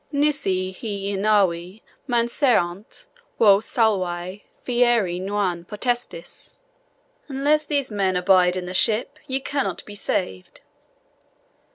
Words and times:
'NISI 0.11 0.71
HI 0.71 1.11
IN 1.13 1.21
NAVI 1.21 1.83
MANSERINT, 2.07 3.05
VOS 3.37 3.67
SALVI 3.67 4.45
FIERI 4.65 5.19
NON 5.19 5.63
POTESTIS' 5.65 6.55
Unless 7.27 7.65
these 7.65 7.91
men 7.91 8.15
abide 8.15 8.57
in 8.57 8.65
the 8.65 8.73
ship, 8.73 9.19
ye 9.27 9.39
cannot 9.39 9.85
be 9.85 9.93
saved. 9.93 10.61